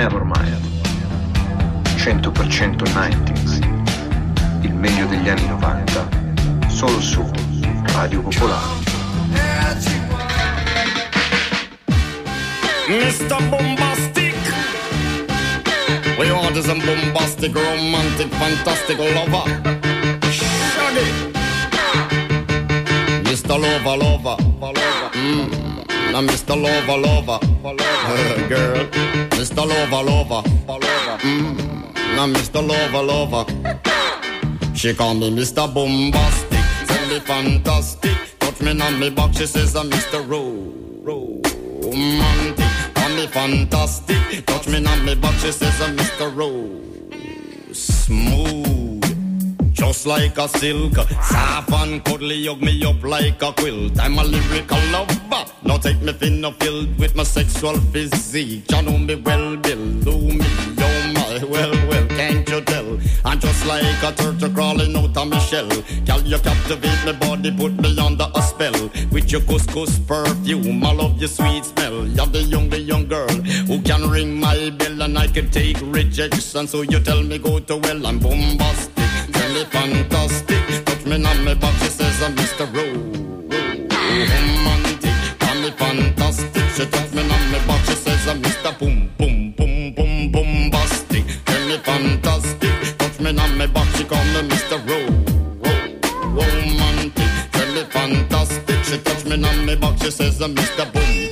[0.00, 0.56] Nevermind.
[1.96, 3.58] 100% 90s.
[4.62, 6.08] Il meglio degli anni 90.
[6.68, 7.30] Solo su
[7.92, 8.78] Radio Popolare.
[12.88, 13.48] Mr.
[13.50, 14.34] Bombastic.
[16.16, 19.60] We want some bombastic, romantic, fantastic lover.
[20.30, 21.12] Shaggy.
[23.24, 23.58] Mr.
[23.58, 25.10] Lover, lover, lover.
[25.12, 26.10] Mm.
[26.10, 26.56] Now Mr.
[26.56, 27.38] Lover, lover,
[28.48, 29.29] girl.
[29.40, 29.66] Mr.
[29.66, 31.18] Lover, lover, lover.
[31.22, 31.94] Mm.
[32.14, 32.60] Now Mr.
[32.60, 33.46] Lover, lover.
[34.74, 35.66] She call me Mr.
[35.72, 38.18] Bombastic, tell me fantastic.
[38.38, 40.20] Touch me on me back, she says I'm Mr.
[40.28, 40.42] Ro,
[41.02, 42.66] romantic.
[42.94, 46.36] Call me fantastic, touch me on me back, she says I'm Mr.
[46.36, 46.78] Ro,
[47.72, 49.72] smooth.
[49.72, 53.98] Just like a silk, soft and cuddly, hug me up like a quilt.
[53.98, 55.46] I'm a lyrical lover.
[55.70, 58.68] Now take me thin or filled with my sexual physique.
[58.72, 59.86] You know me well, Bill.
[60.00, 60.44] Do me,
[60.78, 62.98] oh my, well, well, can't you tell?
[63.24, 65.68] I'm just like a turtle crawling out of my shell.
[66.06, 68.90] Girl, you captivate my body, put me under a spell.
[69.12, 72.04] With your couscous perfume, I love your sweet smell.
[72.04, 73.28] You're the young, the young girl
[73.68, 76.66] who can ring my bell and I can take rejection.
[76.66, 78.92] So you tell me go to well, I'm bombastic
[79.30, 80.84] tell me fantastic.
[80.84, 82.66] Touch me on me back, she says I'm Mr.
[82.74, 84.59] Romantic.
[85.60, 86.64] Me fantastic.
[86.74, 88.78] She touch me on me back, she says I'm Mr.
[88.78, 91.24] Boom, boom, boom, boom, bombastic.
[91.44, 92.96] Tell me fantastic.
[92.96, 94.78] Touch me on me back, she call me Mr.
[96.34, 97.52] Romantic.
[97.52, 98.84] Tell me fantastic.
[98.84, 100.90] She touch me on me back, she says I'm Mr.
[100.94, 101.29] Boom, boom.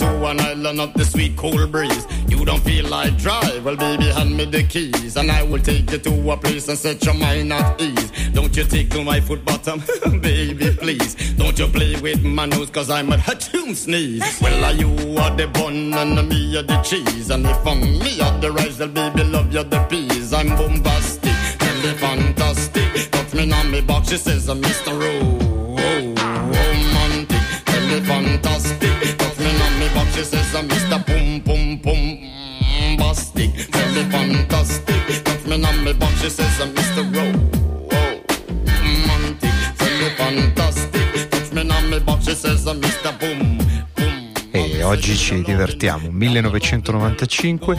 [0.00, 3.76] You to an island of the sweet cool breeze you don't feel like drive, well,
[3.76, 7.04] baby, hand me the keys, and I will take you to a place and set
[7.04, 8.10] your mind at ease.
[8.32, 9.82] Don't you tickle my foot bottom,
[10.20, 11.14] baby, please.
[11.34, 14.40] Don't you play with my nose, cause I'm a hatchoon sneeze.
[14.40, 18.20] Well, are you are the bun, and me are the cheese, and if I'm me
[18.20, 20.32] are the rice, well, baby, love you the peas.
[20.32, 23.10] I'm bombastic, tell me fantastic.
[23.10, 24.92] Touch me on me box, she says, I'm Mr.
[24.92, 25.78] Oh,
[26.18, 29.13] romantic, tell me fantastic.
[30.14, 31.04] She says, I'm Mr.
[31.04, 32.34] Pum Pum Pum
[32.96, 35.22] bombastic, tell fantastic.
[35.24, 37.02] Touch me on me back, she says I'm Mr.
[37.14, 37.32] Rowe.
[38.64, 41.30] Romantic, tell fantastic.
[41.30, 43.12] Touch me on me back, she says I'm Mr.
[43.18, 43.62] Boom.
[44.52, 46.10] E oggi ci divertiamo.
[46.10, 47.76] 1995,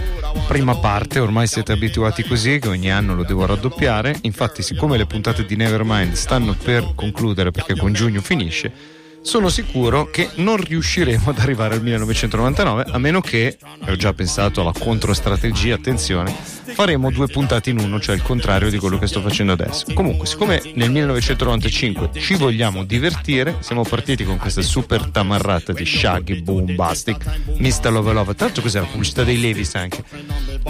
[0.48, 4.18] prima parte, ormai siete abituati così che ogni anno lo devo raddoppiare.
[4.24, 8.95] Infatti, siccome le puntate di Nevermind stanno per concludere perché con giugno finisce,
[9.26, 14.62] sono sicuro che non riusciremo ad arrivare al 1999 a meno che, ho già pensato
[14.62, 19.22] alla controstrategia, attenzione, faremo due puntate in uno, cioè il contrario di quello che sto
[19.22, 19.86] facendo adesso.
[19.96, 26.44] Comunque, siccome nel 1995 ci vogliamo divertire, siamo partiti con questa super tamarrata di Shaggy
[26.44, 27.26] Boombastic,
[27.58, 27.92] Mr.
[27.92, 30.04] Love Love, tanto cos'è la pubblicità dei Levis anche.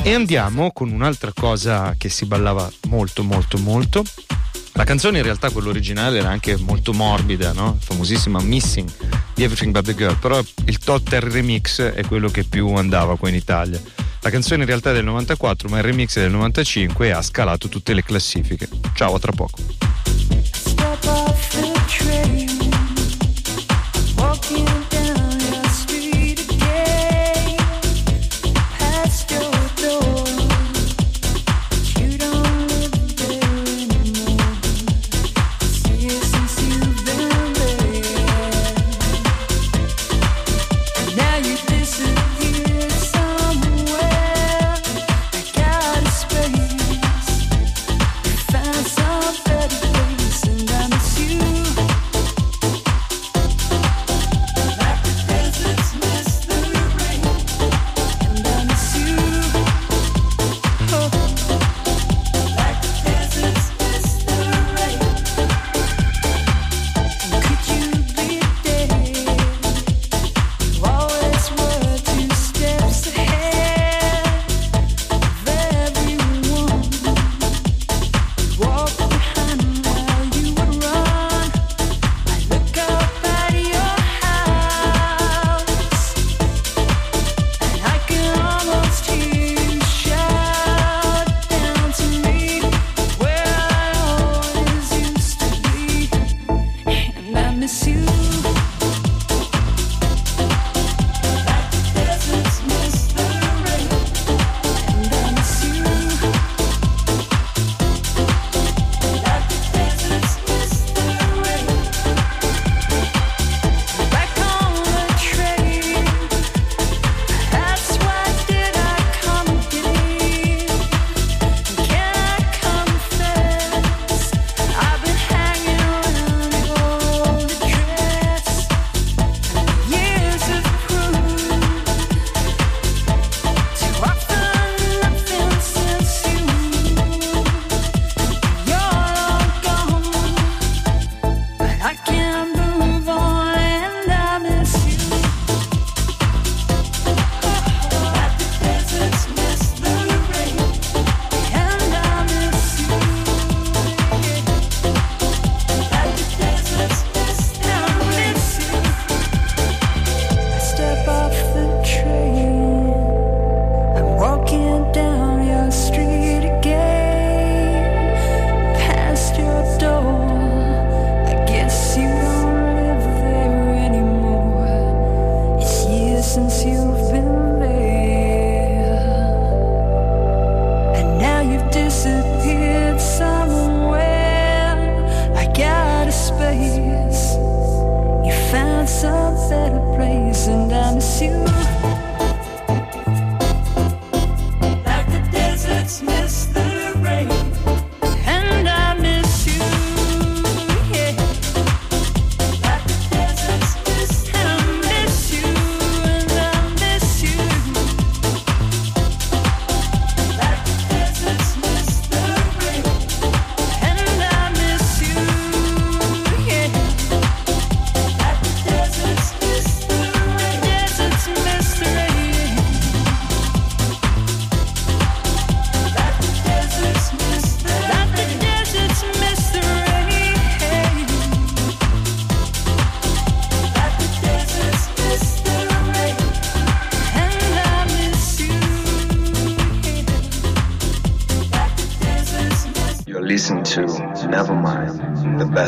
[0.01, 4.03] E andiamo con un'altra cosa che si ballava molto molto molto
[4.75, 7.78] la canzone in realtà quella originale era anche molto morbida, no?
[7.80, 8.90] famosissima Missing
[9.34, 13.30] di Everything But The Girl, però il Totter remix è quello che più andava qua
[13.30, 13.81] in Italia.
[14.19, 17.22] La canzone in realtà è del 94, ma il remix è del 95 e ha
[17.22, 18.68] scalato tutte le classifiche.
[18.94, 19.59] Ciao, a tra poco.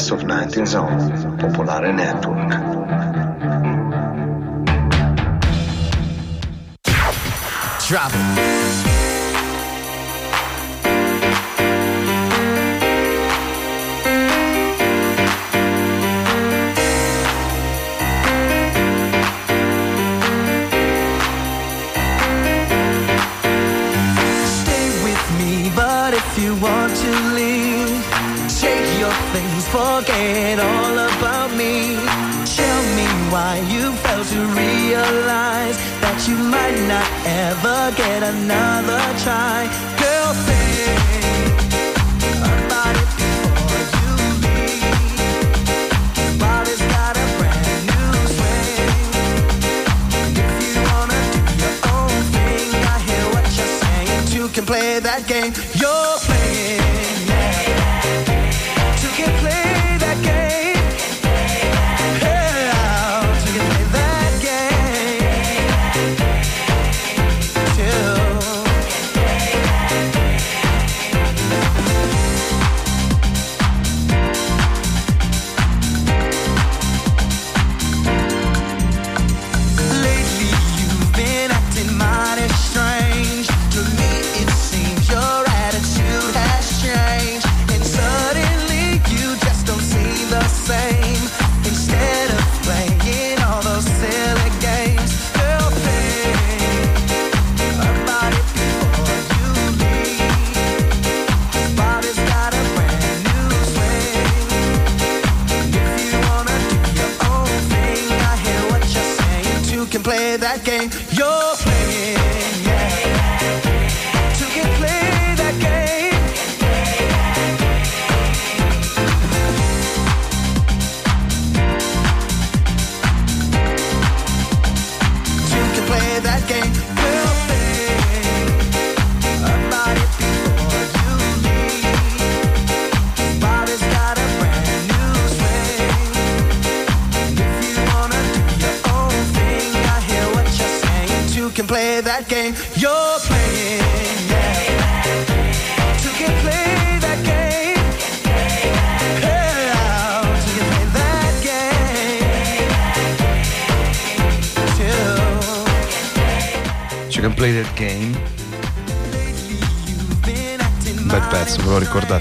[0.07, 2.56] Best of 19 Zone, Popolare Network.
[30.47, 31.95] Forget all about me.
[32.55, 39.67] Tell me why you failed to realize that you might not ever get another try.
[39.99, 40.87] Girl, think
[42.39, 44.11] about it before you
[44.43, 44.95] leave.
[46.39, 48.91] Body's got a brand new swing.
[50.39, 54.21] If you wanna do your own thing, I hear what you're saying.
[54.31, 55.51] Two can play that game.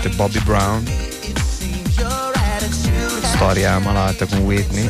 [0.07, 0.15] Ricordate?
[0.15, 0.85] Bobby Brown.
[3.23, 4.89] Storia malata con Whitney.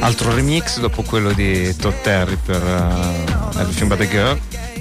[0.00, 4.40] Altro remix dopo quello di Todd Terry per uh, Everything But a Girl.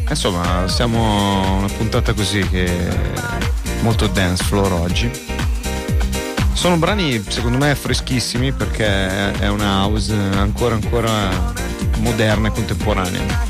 [0.10, 2.98] Insomma, siamo una puntata così che è
[3.81, 5.10] molto dance floor oggi.
[6.53, 11.53] Sono brani secondo me freschissimi perché è una house ancora ancora
[11.98, 13.46] moderna e contemporanea.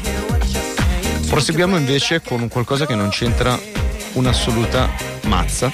[1.29, 3.76] Proseguiamo invece con qualcosa che non c'entra
[4.17, 4.89] un'assoluta
[5.25, 5.69] mazza.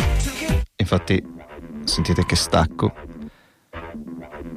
[0.75, 1.23] Infatti,
[1.85, 2.93] sentite che stacco.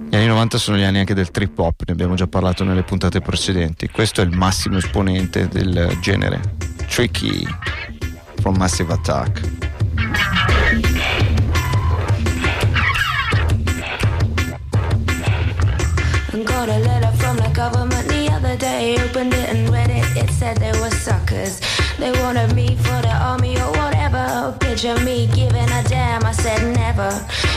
[0.08, 2.82] Gli anni 90 sono gli anni anche del trip hop, ne abbiamo già parlato nelle
[2.82, 3.88] puntate precedenti.
[3.88, 6.40] Questo è il massimo esponente del genere.
[6.88, 7.46] Tricky
[8.40, 9.40] from Massive Attack.
[16.44, 18.06] Got a letter from the government
[18.58, 20.04] day, opened it and read it.
[20.16, 21.60] It said they were suckers.
[21.98, 23.75] They wanted me for the army or
[24.52, 26.24] Picture me giving a damn.
[26.24, 27.10] I said never.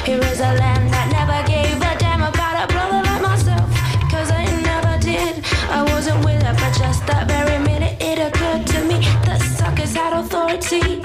[0.06, 3.70] Here is a land that never gave a damn about a brother like myself.
[4.10, 5.46] Cause I never did.
[5.70, 9.94] I wasn't with it, but just that very minute it occurred to me that suckers
[9.94, 11.02] had authority.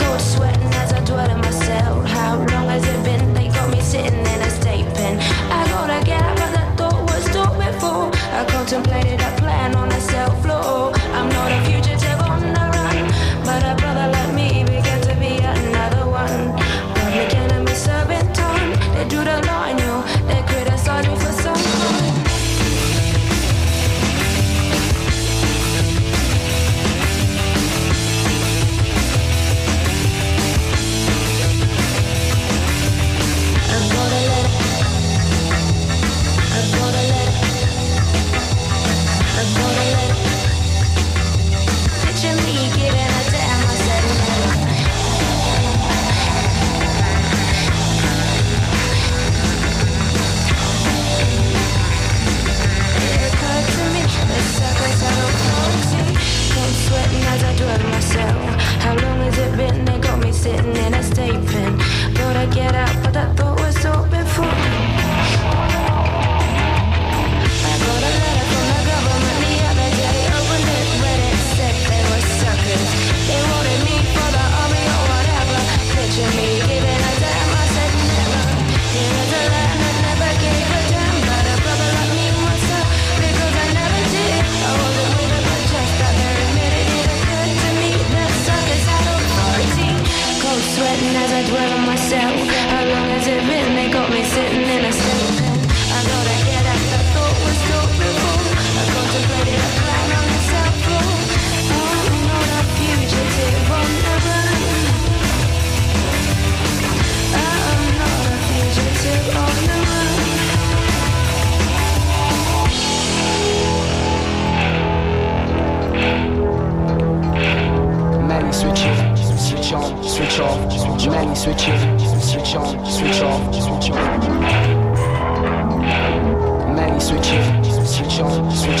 [0.00, 2.02] Cold sweating as I dwell in my cell.
[2.02, 3.32] How long has it been?
[3.34, 5.20] They got me sitting in a state pen.
[5.52, 6.58] I gotta get out of the
[8.30, 9.27] I me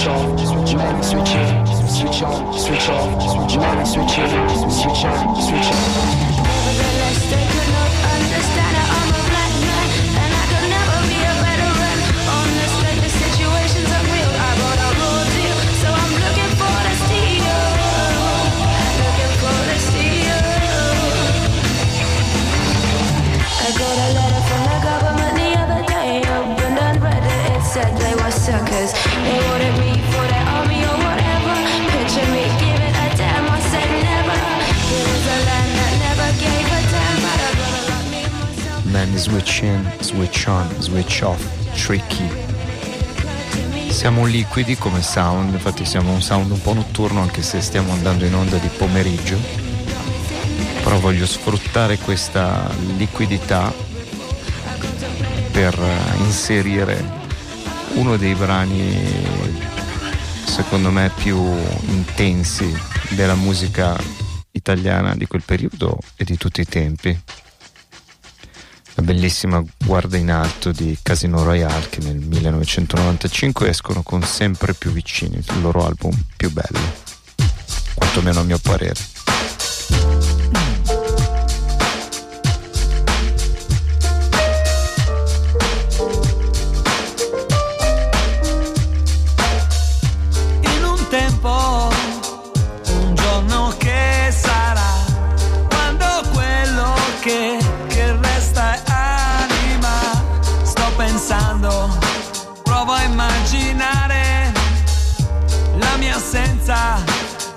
[0.08, 4.70] off, switch make me switch it, switch on, switch off, switch make me switch it,
[4.70, 6.27] switch on, switch off.
[39.18, 41.42] Switch in, switch on, switch off,
[41.74, 42.28] tricky.
[43.90, 48.24] Siamo liquidi come sound, infatti siamo un sound un po' notturno anche se stiamo andando
[48.24, 49.36] in onda di pomeriggio.
[50.82, 53.72] Però voglio sfruttare questa liquidità
[55.50, 57.02] per eh, inserire
[57.94, 59.66] uno dei brani
[60.44, 61.36] secondo me più
[61.88, 62.72] intensi
[63.10, 63.96] della musica
[64.52, 67.20] italiana di quel periodo e di tutti i tempi
[68.98, 74.90] la bellissima Guarda in alto di Casino Royale che nel 1995 escono con sempre più
[74.90, 76.80] vicini, il loro album più bello,
[77.94, 79.17] quantomeno a mio parere.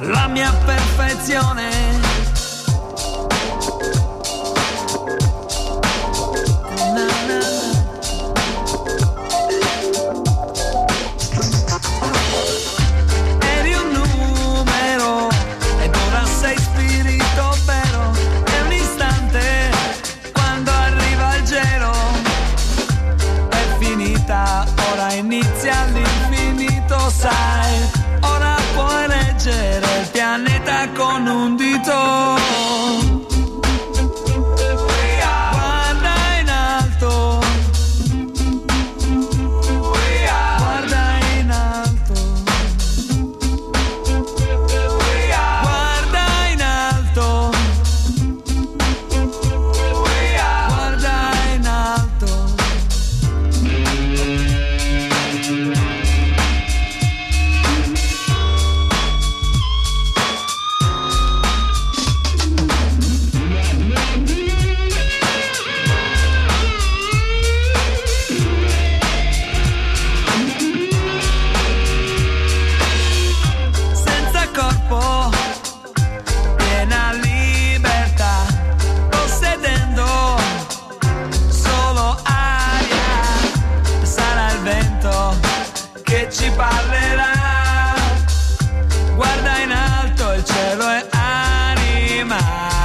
[0.02, 2.01] La mia perfezione.
[92.24, 92.81] my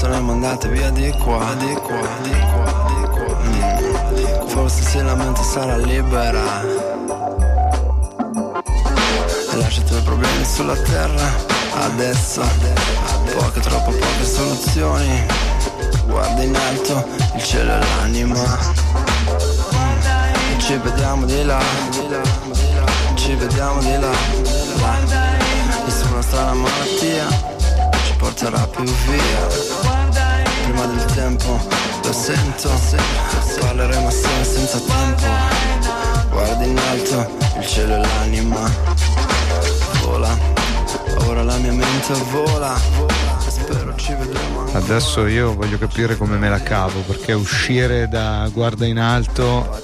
[0.00, 3.36] Saremo andati via di qua, di qua, di qua, di qua.
[3.42, 4.48] Mm.
[4.48, 6.40] Forse se la mente sarà libera.
[9.52, 11.30] E lascia i tuoi problemi sulla terra.
[11.82, 12.40] Adesso,
[13.34, 15.26] poche, troppo poche soluzioni.
[16.06, 18.58] Guarda in alto, il cielo e l'anima.
[20.56, 21.60] Ci vediamo di là,
[23.16, 24.10] ci vediamo di là.
[25.84, 27.58] Nessuna strana malattia
[28.20, 29.46] porterà più via.
[30.62, 31.58] Prima del tempo
[32.04, 32.70] lo sento,
[33.58, 35.24] parleremo assieme senza tempo.
[36.30, 38.70] Guarda in alto, il cielo e l'anima.
[40.02, 40.38] Vola,
[41.26, 42.78] ora la mia mente vola.
[43.48, 44.66] spero ci vedremo.
[44.72, 49.82] Adesso io voglio capire come me la cavo, perché uscire da Guarda in alto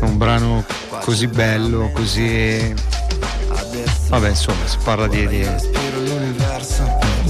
[0.00, 0.64] un brano
[1.02, 2.74] così bello, così...
[4.08, 5.85] Vabbè, insomma, si parla di, di-.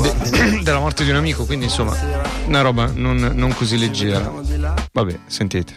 [0.00, 1.96] De- della morte di un amico, quindi insomma,
[2.46, 4.32] una roba non, non così leggera.
[4.92, 5.74] Vabbè, sentite,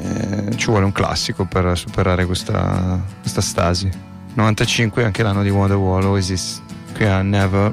[0.00, 3.90] eh, ci vuole un classico per superare questa, questa stasi.
[4.34, 6.62] 95 anche l'anno di Wonderwall, Oasis,
[6.94, 7.72] qui a Never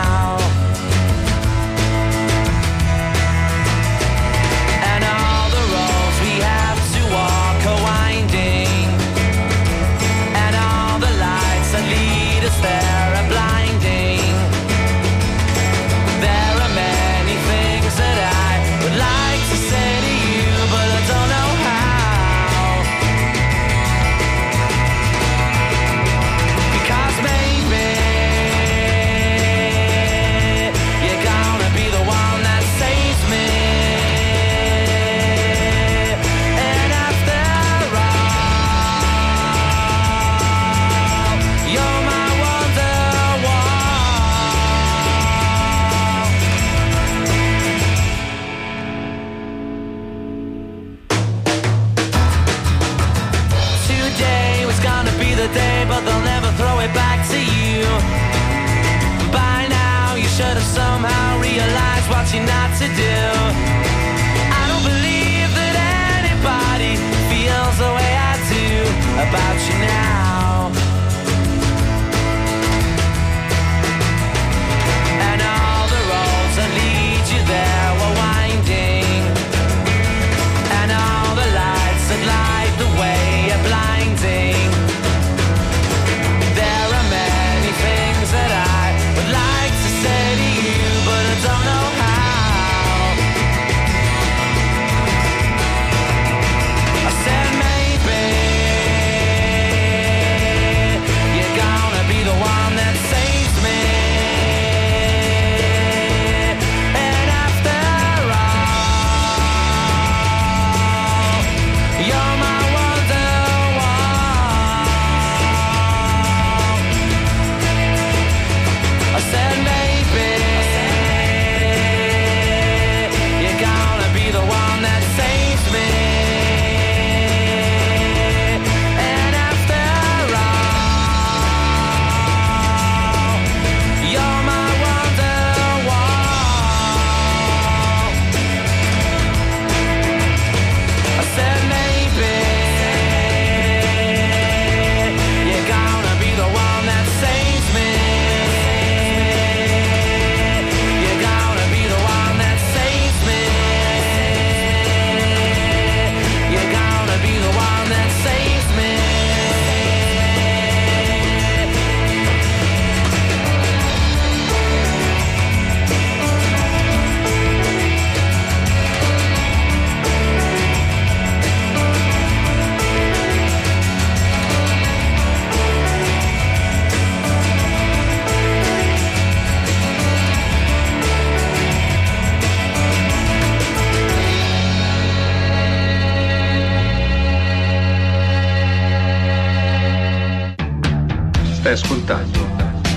[191.71, 192.39] Stai ascoltando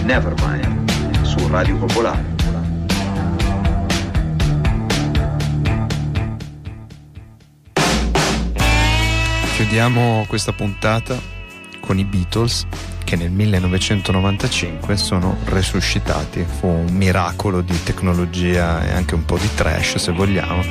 [0.03, 2.25] Nevermind su Radio Popolare.
[9.55, 11.17] Chiudiamo questa puntata
[11.79, 12.67] con i Beatles
[13.05, 16.45] che nel 1995 sono resuscitati.
[16.45, 20.63] Fu un miracolo di tecnologia e anche un po' di trash se vogliamo,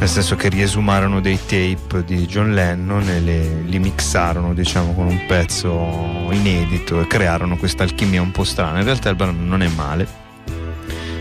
[0.00, 5.06] nel senso che riesumarono dei tape di John Lennon e le, li mixarono diciamo con
[5.06, 8.78] un pezzo inedito e crearono questa alchimia un po' strana.
[8.78, 10.08] In realtà il brano non è male.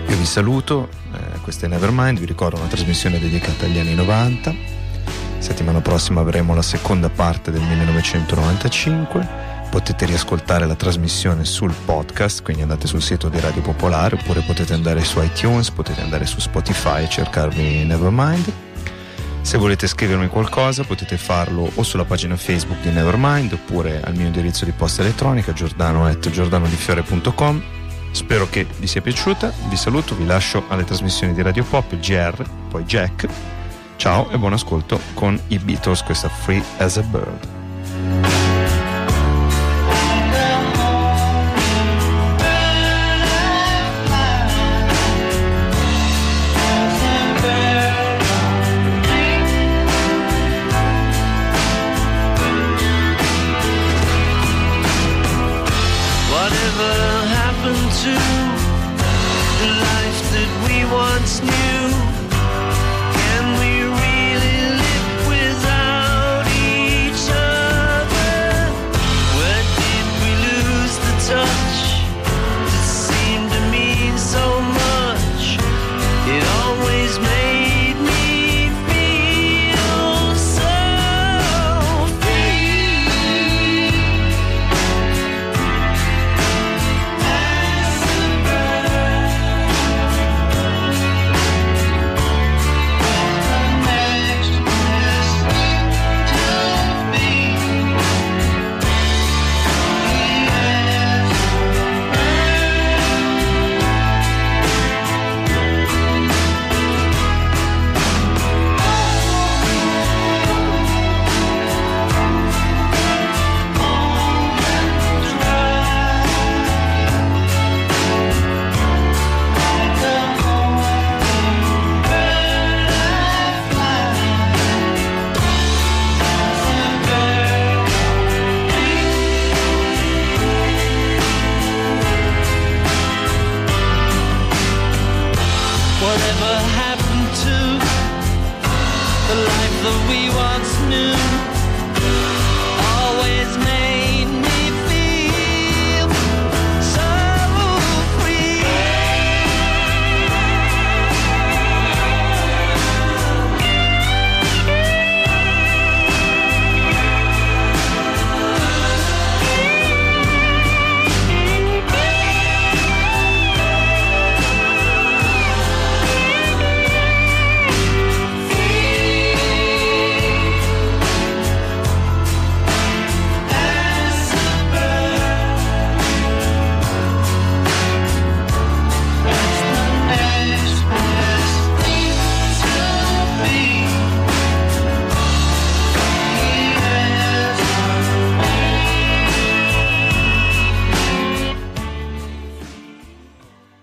[0.07, 4.55] Io vi saluto, eh, questa è Nevermind, vi ricordo una trasmissione dedicata agli anni 90.
[5.39, 12.63] Settimana prossima avremo la seconda parte del 1995 potete riascoltare la trasmissione sul podcast, quindi
[12.63, 17.03] andate sul sito di Radio Popolare oppure potete andare su iTunes, potete andare su Spotify
[17.03, 18.68] e cercarvi Nevermind.
[19.41, 24.27] Se volete scrivermi qualcosa potete farlo o sulla pagina Facebook di Nevermind oppure al mio
[24.27, 27.63] indirizzo di posta elettronica giordano.giordanodifiore.com.
[28.11, 32.43] Spero che vi sia piaciuta, vi saluto, vi lascio alle trasmissioni di Radio Pop, GR,
[32.69, 33.27] poi Jack.
[33.95, 38.38] Ciao e buon ascolto con i Beatles, questa Free as a Bird.